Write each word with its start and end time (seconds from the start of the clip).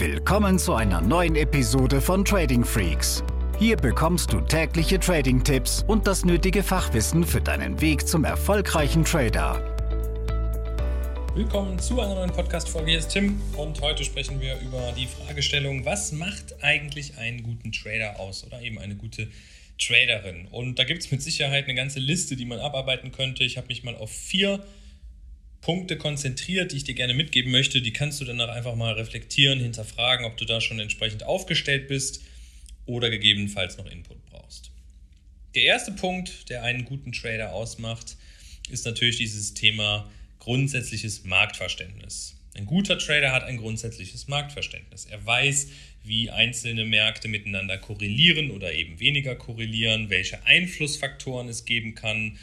Willkommen 0.00 0.58
zu 0.58 0.72
einer 0.72 1.02
neuen 1.02 1.36
Episode 1.36 2.00
von 2.00 2.24
Trading 2.24 2.64
Freaks. 2.64 3.22
Hier 3.58 3.76
bekommst 3.76 4.32
du 4.32 4.40
tägliche 4.40 4.98
Trading-Tipps 4.98 5.84
und 5.86 6.06
das 6.06 6.24
nötige 6.24 6.62
Fachwissen 6.62 7.22
für 7.22 7.42
deinen 7.42 7.78
Weg 7.82 8.08
zum 8.08 8.24
erfolgreichen 8.24 9.04
Trader. 9.04 9.62
Willkommen 11.34 11.78
zu 11.78 12.00
einer 12.00 12.14
neuen 12.14 12.32
Podcast-Folge. 12.32 12.92
Hier 12.92 12.98
ist 13.00 13.10
Tim 13.10 13.42
und 13.58 13.82
heute 13.82 14.02
sprechen 14.02 14.40
wir 14.40 14.58
über 14.60 14.94
die 14.96 15.06
Fragestellung, 15.06 15.84
was 15.84 16.12
macht 16.12 16.64
eigentlich 16.64 17.18
einen 17.18 17.42
guten 17.42 17.70
Trader 17.70 18.18
aus 18.18 18.46
oder 18.46 18.62
eben 18.62 18.78
eine 18.78 18.96
gute 18.96 19.28
Traderin? 19.78 20.46
Und 20.50 20.78
da 20.78 20.84
gibt 20.84 21.02
es 21.02 21.10
mit 21.10 21.20
Sicherheit 21.20 21.64
eine 21.64 21.74
ganze 21.74 22.00
Liste, 22.00 22.36
die 22.36 22.46
man 22.46 22.58
abarbeiten 22.58 23.12
könnte. 23.12 23.44
Ich 23.44 23.58
habe 23.58 23.66
mich 23.66 23.84
mal 23.84 23.96
auf 23.96 24.10
vier 24.10 24.64
Punkte 25.60 25.98
konzentriert, 25.98 26.72
die 26.72 26.78
ich 26.78 26.84
dir 26.84 26.94
gerne 26.94 27.14
mitgeben 27.14 27.52
möchte. 27.52 27.82
Die 27.82 27.92
kannst 27.92 28.20
du 28.20 28.24
danach 28.24 28.48
einfach 28.48 28.76
mal 28.76 28.94
reflektieren, 28.94 29.60
hinterfragen, 29.60 30.24
ob 30.24 30.36
du 30.36 30.44
da 30.44 30.60
schon 30.60 30.80
entsprechend 30.80 31.24
aufgestellt 31.24 31.88
bist 31.88 32.22
oder 32.86 33.10
gegebenenfalls 33.10 33.76
noch 33.76 33.86
Input 33.86 34.24
brauchst. 34.26 34.70
Der 35.54 35.64
erste 35.64 35.92
Punkt, 35.92 36.48
der 36.48 36.62
einen 36.62 36.84
guten 36.84 37.12
Trader 37.12 37.52
ausmacht, 37.52 38.16
ist 38.70 38.86
natürlich 38.86 39.16
dieses 39.16 39.54
Thema 39.54 40.10
grundsätzliches 40.38 41.24
Marktverständnis. 41.24 42.36
Ein 42.54 42.66
guter 42.66 42.98
Trader 42.98 43.32
hat 43.32 43.44
ein 43.44 43.58
grundsätzliches 43.58 44.28
Marktverständnis. 44.28 45.06
Er 45.06 45.24
weiß, 45.24 45.68
wie 46.02 46.30
einzelne 46.30 46.84
Märkte 46.84 47.28
miteinander 47.28 47.78
korrelieren 47.78 48.50
oder 48.50 48.72
eben 48.72 48.98
weniger 48.98 49.36
korrelieren, 49.36 50.10
welche 50.10 50.44
Einflussfaktoren 50.46 51.48
es 51.48 51.64
geben 51.64 51.94
kann. 51.94 52.38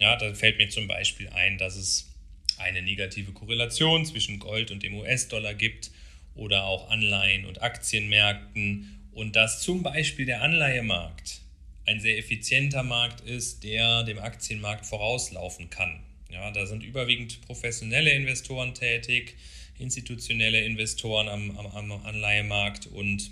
Ja, 0.00 0.16
da 0.16 0.34
fällt 0.34 0.58
mir 0.58 0.68
zum 0.68 0.88
Beispiel 0.88 1.28
ein, 1.28 1.56
dass 1.58 1.76
es 1.76 2.15
eine 2.58 2.82
negative 2.82 3.32
Korrelation 3.32 4.04
zwischen 4.06 4.38
Gold 4.38 4.70
und 4.70 4.82
dem 4.82 4.94
US-Dollar 4.94 5.54
gibt 5.54 5.90
oder 6.34 6.64
auch 6.64 6.90
Anleihen- 6.90 7.46
und 7.46 7.62
Aktienmärkten 7.62 9.08
und 9.12 9.36
dass 9.36 9.62
zum 9.62 9.82
Beispiel 9.82 10.26
der 10.26 10.42
Anleihemarkt 10.42 11.40
ein 11.86 12.00
sehr 12.00 12.18
effizienter 12.18 12.82
Markt 12.82 13.20
ist, 13.20 13.64
der 13.64 14.02
dem 14.02 14.18
Aktienmarkt 14.18 14.86
vorauslaufen 14.86 15.70
kann. 15.70 16.00
Ja, 16.30 16.50
da 16.50 16.66
sind 16.66 16.82
überwiegend 16.82 17.40
professionelle 17.42 18.10
Investoren 18.10 18.74
tätig, 18.74 19.36
institutionelle 19.78 20.62
Investoren 20.62 21.28
am, 21.28 21.56
am, 21.56 21.66
am 21.66 22.04
Anleihemarkt 22.04 22.86
und 22.88 23.30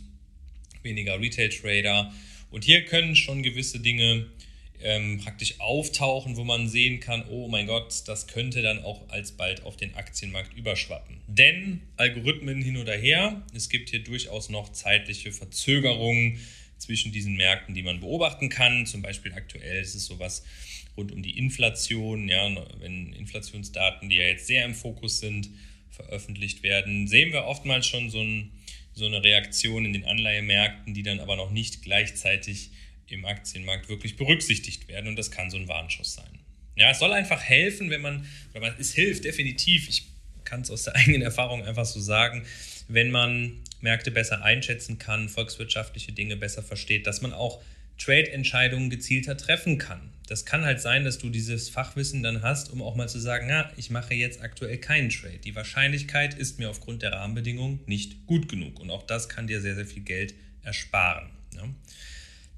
weniger 0.82 1.20
Retail-Trader. 1.20 2.12
Und 2.50 2.64
hier 2.64 2.84
können 2.84 3.16
schon 3.16 3.42
gewisse 3.42 3.80
Dinge 3.80 4.26
ähm, 4.84 5.18
praktisch 5.18 5.60
auftauchen, 5.60 6.36
wo 6.36 6.44
man 6.44 6.68
sehen 6.68 7.00
kann, 7.00 7.24
oh 7.30 7.48
mein 7.48 7.66
Gott, 7.66 8.02
das 8.06 8.26
könnte 8.26 8.60
dann 8.60 8.84
auch 8.84 9.08
alsbald 9.08 9.62
auf 9.64 9.76
den 9.78 9.94
Aktienmarkt 9.94 10.54
überschwappen. 10.54 11.16
Denn 11.26 11.80
Algorithmen 11.96 12.60
hin 12.60 12.76
oder 12.76 12.94
her, 12.94 13.42
es 13.54 13.70
gibt 13.70 13.88
hier 13.88 14.04
durchaus 14.04 14.50
noch 14.50 14.70
zeitliche 14.72 15.32
Verzögerungen 15.32 16.38
zwischen 16.76 17.12
diesen 17.12 17.36
Märkten, 17.36 17.74
die 17.74 17.82
man 17.82 18.00
beobachten 18.00 18.50
kann. 18.50 18.84
Zum 18.84 19.00
Beispiel 19.00 19.32
aktuell 19.32 19.80
ist 19.80 19.94
es 19.94 20.04
sowas 20.04 20.44
rund 20.98 21.12
um 21.12 21.22
die 21.22 21.38
Inflation, 21.38 22.28
ja, 22.28 22.48
wenn 22.78 23.14
Inflationsdaten, 23.14 24.10
die 24.10 24.16
ja 24.16 24.26
jetzt 24.26 24.46
sehr 24.46 24.66
im 24.66 24.74
Fokus 24.74 25.18
sind, 25.18 25.48
veröffentlicht 25.90 26.62
werden, 26.62 27.08
sehen 27.08 27.32
wir 27.32 27.46
oftmals 27.46 27.86
schon 27.86 28.10
so, 28.10 28.20
ein, 28.20 28.50
so 28.92 29.06
eine 29.06 29.24
Reaktion 29.24 29.86
in 29.86 29.94
den 29.94 30.04
Anleihemärkten, 30.04 30.92
die 30.92 31.02
dann 31.02 31.20
aber 31.20 31.36
noch 31.36 31.50
nicht 31.50 31.82
gleichzeitig 31.82 32.70
im 33.08 33.24
Aktienmarkt 33.24 33.88
wirklich 33.88 34.16
berücksichtigt 34.16 34.88
werden 34.88 35.08
und 35.08 35.16
das 35.16 35.30
kann 35.30 35.50
so 35.50 35.56
ein 35.56 35.68
Warnschuss 35.68 36.14
sein. 36.14 36.38
Ja, 36.76 36.90
es 36.90 36.98
soll 36.98 37.12
einfach 37.12 37.40
helfen, 37.40 37.90
wenn 37.90 38.00
man, 38.00 38.26
man 38.52 38.74
es 38.78 38.92
hilft 38.92 39.24
definitiv, 39.24 39.88
ich 39.88 40.08
kann 40.44 40.62
es 40.62 40.70
aus 40.70 40.84
der 40.84 40.96
eigenen 40.96 41.22
Erfahrung 41.22 41.64
einfach 41.64 41.84
so 41.84 42.00
sagen, 42.00 42.44
wenn 42.88 43.10
man 43.10 43.60
Märkte 43.80 44.10
besser 44.10 44.42
einschätzen 44.42 44.98
kann, 44.98 45.28
volkswirtschaftliche 45.28 46.12
Dinge 46.12 46.36
besser 46.36 46.62
versteht, 46.62 47.06
dass 47.06 47.22
man 47.22 47.32
auch 47.32 47.62
Trade-Entscheidungen 47.98 48.90
gezielter 48.90 49.36
treffen 49.36 49.78
kann. 49.78 50.10
Das 50.26 50.46
kann 50.46 50.64
halt 50.64 50.80
sein, 50.80 51.04
dass 51.04 51.18
du 51.18 51.28
dieses 51.28 51.68
Fachwissen 51.68 52.22
dann 52.22 52.42
hast, 52.42 52.72
um 52.72 52.82
auch 52.82 52.96
mal 52.96 53.08
zu 53.08 53.18
sagen, 53.18 53.46
na, 53.48 53.70
ich 53.76 53.90
mache 53.90 54.14
jetzt 54.14 54.40
aktuell 54.40 54.78
keinen 54.78 55.10
Trade. 55.10 55.38
Die 55.38 55.54
Wahrscheinlichkeit 55.54 56.34
ist 56.34 56.58
mir 56.58 56.70
aufgrund 56.70 57.02
der 57.02 57.12
Rahmenbedingungen 57.12 57.80
nicht 57.86 58.26
gut 58.26 58.48
genug 58.48 58.80
und 58.80 58.90
auch 58.90 59.02
das 59.02 59.28
kann 59.28 59.46
dir 59.46 59.60
sehr, 59.60 59.74
sehr 59.74 59.86
viel 59.86 60.02
Geld 60.02 60.34
ersparen. 60.62 61.28
Ja. 61.54 61.68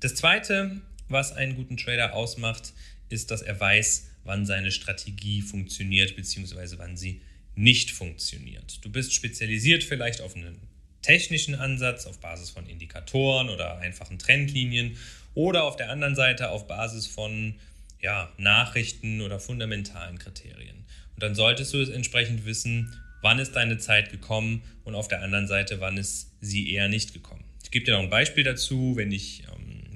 Das 0.01 0.15
Zweite, 0.15 0.83
was 1.09 1.33
einen 1.33 1.57
guten 1.57 1.77
Trader 1.77 2.15
ausmacht, 2.15 2.75
ist, 3.09 3.31
dass 3.31 3.41
er 3.41 3.59
weiß, 3.59 4.09
wann 4.25 4.45
seine 4.45 4.71
Strategie 4.71 5.41
funktioniert 5.41 6.17
bzw. 6.17 6.77
wann 6.77 6.97
sie 6.97 7.23
nicht 7.55 7.91
funktioniert. 7.91 8.85
Du 8.85 8.91
bist 8.91 9.15
spezialisiert 9.15 9.85
vielleicht 9.85 10.21
auf 10.21 10.37
einen 10.37 10.61
technischen 11.01 11.55
Ansatz 11.55 12.07
auf 12.07 12.21
Basis 12.21 12.51
von 12.51 12.67
Indikatoren 12.67 13.49
oder 13.49 13.79
einfachen 13.79 14.19
Trendlinien 14.19 14.97
oder 15.35 15.65
auf 15.65 15.77
der 15.77 15.91
anderen 15.91 16.15
Seite 16.15 16.51
auf 16.51 16.67
Basis 16.67 17.07
von 17.07 17.55
ja, 18.03 18.31
Nachrichten 18.37 19.23
oder 19.23 19.41
fundamentalen 19.41 20.19
Kriterien. 20.19 20.85
Und 21.15 21.23
dann 21.23 21.35
solltest 21.35 21.73
du 21.73 21.81
es 21.81 21.89
entsprechend 21.89 22.45
wissen, 22.45 22.93
wann 23.23 23.39
ist 23.39 23.53
deine 23.53 23.79
Zeit 23.79 24.11
gekommen 24.11 24.63
und 24.85 24.95
auf 24.95 25.09
der 25.09 25.23
anderen 25.23 25.47
Seite, 25.47 25.81
wann 25.81 25.97
ist 25.97 26.33
sie 26.43 26.71
eher 26.71 26.89
nicht 26.89 27.15
gekommen. 27.15 27.45
Ich 27.65 27.71
gebe 27.71 27.85
dir 27.85 27.93
noch 27.93 28.03
ein 28.03 28.11
Beispiel 28.11 28.45
dazu, 28.45 28.97
wenn 28.97 29.13
ich 29.13 29.45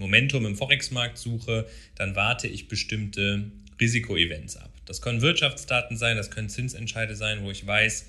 Momentum 0.00 0.47
im 0.47 0.56
Forex-Markt 0.56 1.19
suche, 1.19 1.69
dann 1.94 2.16
warte 2.16 2.49
ich 2.49 2.66
bestimmte 2.66 3.50
Risikoevents 3.81 4.56
ab. 4.56 4.72
Das 4.87 5.00
können 5.00 5.21
Wirtschaftsdaten 5.21 5.97
sein, 5.97 6.16
das 6.16 6.31
können 6.31 6.49
Zinsentscheide 6.49 7.15
sein, 7.15 7.44
wo 7.44 7.50
ich 7.50 7.65
weiß, 7.65 8.06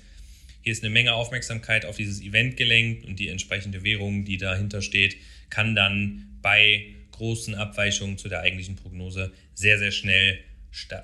hier 0.62 0.72
ist 0.72 0.82
eine 0.82 0.92
Menge 0.92 1.14
Aufmerksamkeit 1.14 1.84
auf 1.84 1.96
dieses 1.96 2.20
Event 2.20 2.56
gelenkt 2.56 3.04
und 3.04 3.18
die 3.18 3.28
entsprechende 3.28 3.84
Währung, 3.84 4.24
die 4.24 4.38
dahinter 4.38 4.80
steht, 4.80 5.16
kann 5.50 5.74
dann 5.74 6.38
bei 6.40 6.86
großen 7.12 7.54
Abweichungen 7.54 8.18
zu 8.18 8.28
der 8.28 8.40
eigentlichen 8.40 8.76
Prognose 8.76 9.32
sehr, 9.54 9.78
sehr 9.78 9.92
schnell 9.92 10.38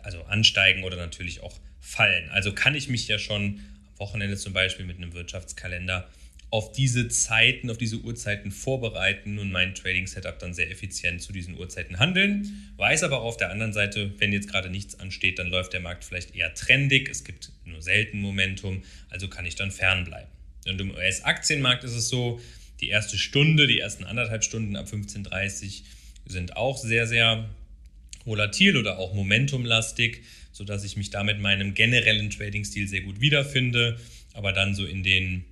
also 0.03 0.22
ansteigen 0.22 0.84
oder 0.84 0.97
natürlich 0.97 1.41
auch 1.41 1.59
fallen. 1.81 2.31
Also 2.31 2.53
kann 2.53 2.75
ich 2.75 2.88
mich 2.88 3.06
ja 3.09 3.19
schon 3.19 3.60
am 3.93 3.99
Wochenende 3.99 4.37
zum 4.37 4.53
Beispiel 4.53 4.87
mit 4.87 4.97
einem 4.97 5.12
Wirtschaftskalender 5.12 6.09
auf 6.50 6.72
diese 6.72 7.09
Zeiten, 7.09 7.70
auf 7.70 7.76
diese 7.76 7.98
Uhrzeiten 7.98 8.50
vorbereiten 8.50 9.38
und 9.38 9.53
mein 9.53 9.75
Trading-Setup 9.75 10.38
dann 10.38 10.54
sehr 10.54 10.70
effizient 10.70 11.20
zu 11.20 11.32
diesen 11.32 11.59
Uhrzeiten 11.59 11.98
handeln. 11.98 12.72
Weiß 12.76 13.03
aber 13.03 13.20
auch 13.20 13.26
auf 13.26 13.36
der 13.36 13.50
anderen 13.50 13.75
Seite, 13.75 14.12
wenn 14.19 14.32
jetzt 14.32 14.48
gerade 14.48 14.70
nichts 14.70 14.98
ansteht, 14.98 15.38
dann 15.38 15.48
läuft 15.48 15.75
der 15.75 15.81
Markt 15.81 16.04
vielleicht 16.04 16.34
eher 16.34 16.54
trendig. 16.54 17.08
Es 17.10 17.25
gibt 17.25 17.53
nur 17.66 17.82
selten 17.82 18.20
Momentum, 18.20 18.82
also 19.10 19.28
kann 19.28 19.44
ich 19.44 19.56
dann 19.56 19.70
fernbleiben. 19.70 20.31
Und 20.66 20.81
im 20.81 20.91
US-Aktienmarkt 20.91 21.84
ist 21.84 21.94
es 21.94 22.08
so, 22.08 22.41
die 22.81 22.88
erste 22.88 23.19
Stunde, 23.19 23.66
die 23.66 23.81
ersten 23.81 24.04
anderthalb 24.04 24.42
Stunden 24.42 24.76
ab 24.76 24.88
15.30 24.91 25.64
Uhr 25.64 25.70
sind 26.26 26.56
auch 26.56 26.78
sehr, 26.78 27.06
sehr 27.06 27.48
volatil 28.25 28.76
oder 28.76 28.98
auch 28.98 29.12
momentumlastig, 29.14 30.22
sodass 30.53 30.84
ich 30.84 30.97
mich 30.97 31.10
damit 31.10 31.41
meinem 31.41 31.75
generellen 31.75 32.31
Trading-Stil 32.31 32.88
sehr 32.88 33.00
gut 33.03 33.20
wiederfinde. 33.20 33.98
Aber 34.34 34.53
dann 34.53 34.75
so 34.75 34.84
in 34.84 35.03
den 35.03 35.44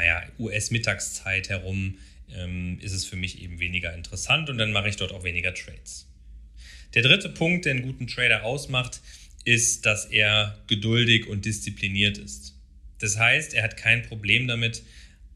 naja, 0.00 0.22
US-Mittagszeit 0.38 1.50
herum 1.50 1.98
ähm, 2.34 2.78
ist 2.80 2.92
es 2.92 3.04
für 3.04 3.16
mich 3.16 3.42
eben 3.42 3.60
weniger 3.60 3.94
interessant 3.94 4.48
und 4.48 4.56
dann 4.56 4.72
mache 4.72 4.88
ich 4.88 4.96
dort 4.96 5.12
auch 5.12 5.24
weniger 5.24 5.52
Trades. 5.52 6.06
Der 6.94 7.02
dritte 7.02 7.28
Punkt, 7.28 7.66
der 7.66 7.72
einen 7.72 7.82
guten 7.82 8.06
Trader 8.06 8.44
ausmacht, 8.44 9.00
ist, 9.44 9.84
dass 9.84 10.06
er 10.06 10.58
geduldig 10.68 11.26
und 11.28 11.44
diszipliniert 11.44 12.16
ist. 12.16 12.54
Das 12.98 13.18
heißt, 13.18 13.52
er 13.52 13.62
hat 13.62 13.76
kein 13.76 14.02
Problem 14.02 14.48
damit, 14.48 14.82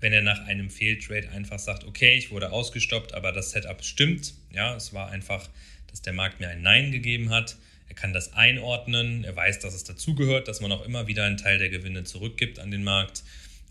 wenn 0.01 0.15
er 0.15 0.23
nach 0.23 0.47
einem 0.47 0.71
Fehltrade 0.71 1.29
einfach 1.31 1.59
sagt, 1.59 1.85
okay, 1.85 2.17
ich 2.17 2.31
wurde 2.31 2.51
ausgestoppt, 2.51 3.13
aber 3.13 3.33
das 3.33 3.51
Setup 3.51 3.85
stimmt. 3.85 4.35
Ja, 4.51 4.77
es 4.77 4.95
war 4.95 5.11
einfach, 5.11 5.49
dass 5.91 6.01
der 6.01 6.13
Markt 6.15 6.41
mir 6.41 6.49
ein 6.49 6.63
Nein 6.63 6.91
gegeben 6.91 7.31
hat. 7.31 7.57
Er 7.89 7.95
kann 7.95 8.15
das 8.15 8.33
einordnen, 8.33 9.25
er 9.25 9.37
weiß, 9.37 9.61
dass 9.61 9.75
es 9.75 9.85
dazugehört, 9.85 10.49
dass 10.49 10.63
man 10.63 10.73
auch 10.73 10.85
immer 10.87 11.07
wieder 11.07 11.25
einen 11.25 11.37
Teil 11.37 11.59
der 11.59 11.69
Gewinne 11.69 12.05
zurückgibt 12.05 12.59
an 12.59 12.71
den 12.71 12.83
Markt 12.83 13.23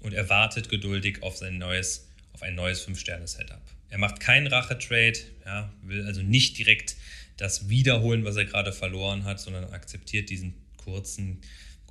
und 0.03 0.13
er 0.13 0.29
wartet 0.29 0.69
geduldig 0.69 1.23
auf 1.23 1.37
sein 1.37 1.57
neues, 1.57 2.07
auf 2.33 2.43
ein 2.43 2.55
neues 2.55 2.87
5-Sterne-Setup. 2.87 3.61
Er 3.89 3.97
macht 3.97 4.19
keinen 4.19 4.47
Rache-Trade, 4.47 5.17
ja, 5.45 5.73
will 5.81 6.05
also 6.05 6.21
nicht 6.21 6.57
direkt 6.57 6.95
das 7.37 7.69
wiederholen, 7.69 8.25
was 8.25 8.35
er 8.35 8.45
gerade 8.45 8.73
verloren 8.73 9.23
hat, 9.23 9.39
sondern 9.39 9.65
akzeptiert 9.71 10.29
diesen 10.29 10.53
kurzen 10.77 11.41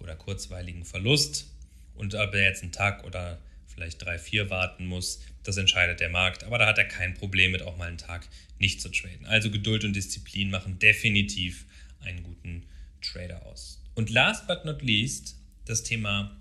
oder 0.00 0.14
kurzweiligen 0.14 0.84
Verlust. 0.84 1.46
Und 1.94 2.14
ob 2.14 2.34
er 2.34 2.42
jetzt 2.42 2.62
einen 2.62 2.72
Tag 2.72 3.04
oder 3.04 3.38
vielleicht 3.66 4.04
drei, 4.04 4.18
vier 4.18 4.50
warten 4.50 4.86
muss, 4.86 5.20
das 5.42 5.56
entscheidet 5.56 6.00
der 6.00 6.10
Markt. 6.10 6.44
Aber 6.44 6.58
da 6.58 6.66
hat 6.66 6.78
er 6.78 6.84
kein 6.84 7.14
Problem 7.14 7.52
mit, 7.52 7.62
auch 7.62 7.76
mal 7.76 7.88
einen 7.88 7.98
Tag 7.98 8.28
nicht 8.58 8.80
zu 8.80 8.90
traden. 8.90 9.26
Also 9.26 9.50
Geduld 9.50 9.84
und 9.84 9.94
Disziplin 9.94 10.50
machen 10.50 10.78
definitiv 10.78 11.66
einen 12.00 12.22
guten 12.22 12.66
Trader 13.00 13.46
aus. 13.46 13.80
Und 13.94 14.10
last 14.10 14.46
but 14.46 14.64
not 14.64 14.82
least 14.82 15.36
das 15.64 15.82
Thema 15.82 16.36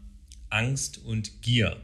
Angst 0.52 1.00
und 1.00 1.42
Gier. 1.42 1.78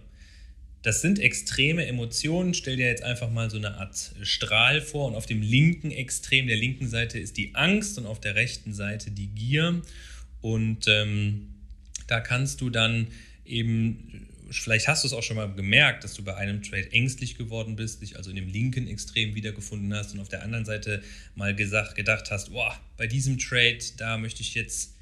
Das 0.82 1.02
sind 1.02 1.20
extreme 1.20 1.86
Emotionen. 1.86 2.54
Stell 2.54 2.78
dir 2.78 2.88
jetzt 2.88 3.04
einfach 3.04 3.30
mal 3.30 3.50
so 3.50 3.58
eine 3.58 3.76
Art 3.76 4.14
Strahl 4.22 4.82
vor 4.82 5.08
und 5.08 5.16
auf 5.16 5.26
dem 5.26 5.42
linken 5.42 5.92
Extrem, 5.92 6.48
der 6.48 6.56
linken 6.56 6.88
Seite 6.88 7.20
ist 7.20 7.38
die 7.38 7.56
Angst 7.56 7.98
und 7.98 8.06
auf 8.06 8.22
der 8.22 8.36
rechten 8.36 8.74
Seite 8.74 9.12
die 9.12 9.28
Gier. 9.28 9.82
Und 10.42 10.86
ähm, 10.88 11.56
da 12.08 12.20
kannst 12.20 12.62
du 12.62 12.70
dann 12.70 13.08
eben 13.44 14.28
vielleicht 14.52 14.88
hast 14.88 15.04
du 15.04 15.08
es 15.08 15.14
auch 15.14 15.24
schon 15.24 15.38
mal 15.38 15.52
gemerkt, 15.54 16.04
dass 16.04 16.14
du 16.14 16.24
bei 16.24 16.36
einem 16.36 16.62
Trade 16.62 16.92
ängstlich 16.92 17.38
geworden 17.38 17.76
bist, 17.76 18.02
dich 18.02 18.18
also 18.18 18.30
in 18.30 18.36
dem 18.36 18.48
linken 18.48 18.88
Extrem 18.88 19.36
wiedergefunden 19.36 19.94
hast 19.94 20.14
und 20.14 20.20
auf 20.20 20.30
der 20.30 20.44
anderen 20.44 20.66
Seite 20.66 21.04
mal 21.36 21.56
gesagt, 21.56 21.96
gedacht 21.96 22.32
hast, 22.32 22.52
boah, 22.52 22.80
bei 22.98 23.08
diesem 23.08 23.38
Trade, 23.38 23.80
da 23.98 24.18
möchte 24.18 24.42
ich 24.42 24.54
jetzt, 24.54 24.94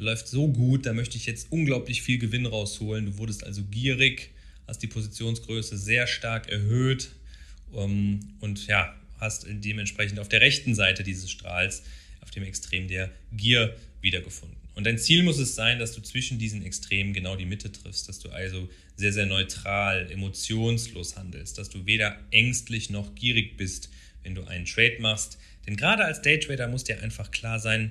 läuft 0.00 0.28
so 0.28 0.48
gut, 0.48 0.86
da 0.86 0.92
möchte 0.92 1.16
ich 1.16 1.26
jetzt 1.26 1.50
unglaublich 1.50 2.02
viel 2.02 2.18
Gewinn 2.18 2.46
rausholen. 2.46 3.06
Du 3.06 3.18
wurdest 3.18 3.44
also 3.44 3.62
gierig, 3.70 4.30
hast 4.66 4.82
die 4.82 4.86
Positionsgröße 4.86 5.76
sehr 5.76 6.06
stark 6.06 6.48
erhöht 6.48 7.10
ähm, 7.74 8.20
und 8.40 8.66
ja, 8.66 8.94
hast 9.18 9.46
dementsprechend 9.48 10.18
auf 10.18 10.28
der 10.28 10.40
rechten 10.40 10.74
Seite 10.74 11.02
dieses 11.02 11.30
Strahls, 11.30 11.82
auf 12.20 12.30
dem 12.30 12.42
Extrem 12.42 12.88
der 12.88 13.10
Gier 13.32 13.76
wiedergefunden. 14.00 14.56
Und 14.74 14.84
dein 14.84 14.98
Ziel 14.98 15.22
muss 15.22 15.38
es 15.38 15.54
sein, 15.54 15.78
dass 15.78 15.92
du 15.92 16.00
zwischen 16.00 16.38
diesen 16.38 16.64
Extremen 16.64 17.12
genau 17.12 17.36
die 17.36 17.44
Mitte 17.44 17.70
triffst, 17.70 18.08
dass 18.08 18.18
du 18.18 18.30
also 18.30 18.68
sehr, 18.96 19.12
sehr 19.12 19.26
neutral, 19.26 20.10
emotionslos 20.10 21.16
handelst, 21.16 21.58
dass 21.58 21.68
du 21.68 21.86
weder 21.86 22.18
ängstlich 22.30 22.88
noch 22.88 23.14
gierig 23.14 23.56
bist, 23.56 23.90
wenn 24.22 24.34
du 24.34 24.44
einen 24.44 24.64
Trade 24.64 24.96
machst. 25.00 25.38
Denn 25.66 25.76
gerade 25.76 26.04
als 26.04 26.22
Daytrader 26.22 26.68
muss 26.68 26.84
dir 26.84 27.02
einfach 27.02 27.30
klar 27.30 27.58
sein, 27.58 27.90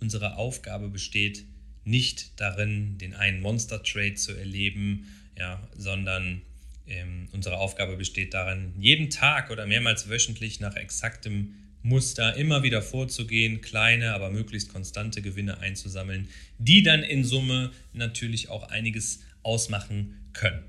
unsere 0.00 0.36
Aufgabe 0.36 0.88
besteht 0.88 1.44
nicht 1.84 2.38
darin, 2.40 2.98
den 2.98 3.14
einen 3.14 3.40
Monster-Trade 3.40 4.14
zu 4.14 4.32
erleben, 4.32 5.06
ja, 5.38 5.66
sondern 5.76 6.42
ähm, 6.86 7.28
unsere 7.32 7.58
Aufgabe 7.58 7.96
besteht 7.96 8.34
darin, 8.34 8.72
jeden 8.78 9.10
Tag 9.10 9.50
oder 9.50 9.66
mehrmals 9.66 10.08
wöchentlich 10.08 10.60
nach 10.60 10.76
exaktem 10.76 11.54
Muster 11.82 12.36
immer 12.36 12.62
wieder 12.62 12.82
vorzugehen, 12.82 13.60
kleine, 13.60 14.12
aber 14.12 14.30
möglichst 14.30 14.72
konstante 14.72 15.22
Gewinne 15.22 15.58
einzusammeln, 15.58 16.28
die 16.58 16.82
dann 16.82 17.02
in 17.02 17.24
Summe 17.24 17.70
natürlich 17.92 18.48
auch 18.48 18.68
einiges 18.68 19.20
ausmachen 19.42 20.16
können. 20.32 20.62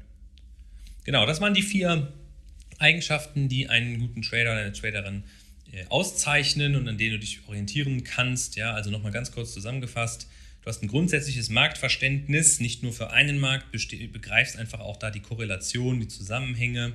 Genau, 1.03 1.25
das 1.25 1.41
waren 1.41 1.53
die 1.53 1.63
vier 1.63 2.13
Eigenschaften, 2.77 3.49
die 3.49 3.67
einen 3.67 3.99
guten 3.99 4.21
Trader 4.21 4.51
oder 4.51 4.61
eine 4.61 4.73
Traderin 4.73 5.17
äh, 5.17 5.48
auszeichnen 5.89 6.75
und 6.75 6.87
an 6.87 6.97
denen 6.97 7.13
du 7.13 7.19
dich 7.19 7.41
orientieren 7.47 8.03
kannst. 8.03 8.55
Ja, 8.55 8.73
also 8.73 8.89
nochmal 8.89 9.11
ganz 9.11 9.31
kurz 9.31 9.53
zusammengefasst. 9.53 10.27
Du 10.61 10.67
hast 10.67 10.83
ein 10.83 10.87
grundsätzliches 10.87 11.49
Marktverständnis, 11.49 12.59
nicht 12.59 12.83
nur 12.83 12.91
für 12.91 13.11
einen 13.11 13.39
Markt, 13.39 13.71
begreifst 14.11 14.57
einfach 14.57 14.81
auch 14.81 14.97
da 14.97 15.09
die 15.09 15.21
Korrelation, 15.21 15.99
die 15.99 16.07
Zusammenhänge. 16.07 16.89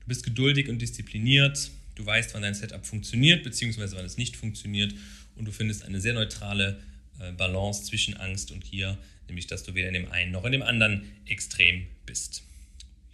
Du 0.00 0.06
bist 0.06 0.24
geduldig 0.24 0.68
und 0.68 0.80
diszipliniert, 0.80 1.70
Du 2.00 2.06
weißt, 2.06 2.32
wann 2.32 2.40
dein 2.40 2.54
Setup 2.54 2.86
funktioniert, 2.86 3.44
beziehungsweise 3.44 3.94
wann 3.94 4.06
es 4.06 4.16
nicht 4.16 4.34
funktioniert. 4.34 4.94
Und 5.36 5.44
du 5.44 5.52
findest 5.52 5.84
eine 5.84 6.00
sehr 6.00 6.14
neutrale 6.14 6.80
äh, 7.18 7.30
Balance 7.32 7.84
zwischen 7.84 8.16
Angst 8.16 8.52
und 8.52 8.64
Gier, 8.64 8.96
nämlich 9.28 9.46
dass 9.48 9.64
du 9.64 9.74
weder 9.74 9.88
in 9.88 9.94
dem 9.94 10.10
einen 10.10 10.32
noch 10.32 10.46
in 10.46 10.52
dem 10.52 10.62
anderen 10.62 11.02
extrem 11.26 11.86
bist. 12.06 12.42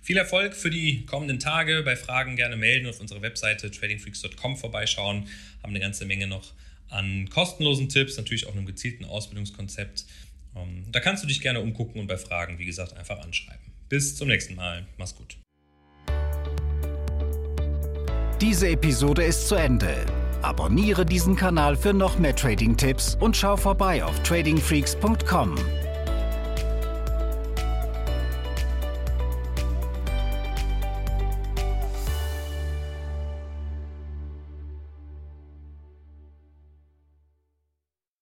Viel 0.06 0.18
Erfolg 0.18 0.54
für 0.54 0.70
die 0.70 1.04
kommenden 1.04 1.40
Tage. 1.40 1.82
Bei 1.82 1.96
Fragen 1.96 2.36
gerne 2.36 2.56
melden 2.56 2.86
auf 2.86 3.00
unserer 3.00 3.22
Webseite 3.22 3.72
tradingfreaks.com 3.72 4.56
vorbeischauen. 4.56 5.26
Haben 5.64 5.70
eine 5.70 5.80
ganze 5.80 6.04
Menge 6.04 6.28
noch 6.28 6.52
an 6.88 7.28
kostenlosen 7.28 7.88
Tipps, 7.88 8.16
natürlich 8.16 8.46
auch 8.46 8.52
einem 8.52 8.66
gezielten 8.66 9.04
Ausbildungskonzept. 9.04 10.04
Ähm, 10.54 10.84
da 10.92 11.00
kannst 11.00 11.24
du 11.24 11.26
dich 11.26 11.40
gerne 11.40 11.60
umgucken 11.60 12.00
und 12.00 12.06
bei 12.06 12.18
Fragen, 12.18 12.60
wie 12.60 12.66
gesagt, 12.66 12.96
einfach 12.96 13.18
anschreiben. 13.18 13.72
Bis 13.88 14.14
zum 14.14 14.28
nächsten 14.28 14.54
Mal. 14.54 14.86
Mach's 14.96 15.16
gut. 15.16 15.38
Diese 18.40 18.68
Episode 18.68 19.24
ist 19.24 19.48
zu 19.48 19.56
Ende. 19.56 20.06
Abonniere 20.40 21.04
diesen 21.04 21.34
Kanal 21.34 21.74
für 21.74 21.92
noch 21.92 22.16
mehr 22.20 22.36
Trading-Tipps 22.36 23.16
und 23.16 23.36
schau 23.36 23.56
vorbei 23.56 24.04
auf 24.04 24.22
tradingfreaks.com. 24.22 25.56